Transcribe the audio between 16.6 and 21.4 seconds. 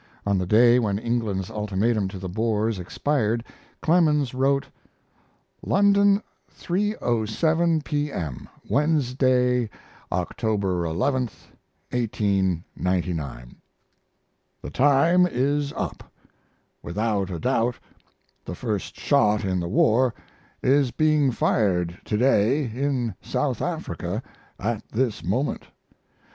Without a doubt the first shot in the war is being